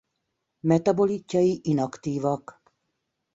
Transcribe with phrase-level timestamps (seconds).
[0.71, 2.59] Metabolitjai inaktívak.